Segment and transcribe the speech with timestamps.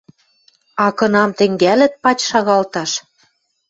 [0.85, 2.91] А кынам тӹнгӓлӹт пач шагалташ